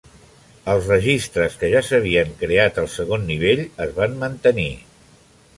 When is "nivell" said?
3.33-3.65